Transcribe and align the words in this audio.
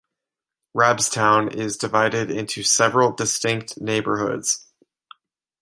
Robstown 0.75 1.53
is 1.53 1.77
divided 1.77 2.31
into 2.31 2.63
several 2.63 3.11
distinct 3.11 3.79
neighborhoods. 3.79 4.65